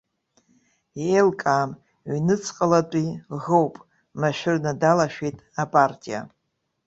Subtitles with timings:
[1.09, 1.71] Еилкаам,
[2.11, 3.09] ҩныҵҟалатәи
[3.43, 3.75] ӷоуп,
[4.19, 6.21] машәырны далашәеит апартиа.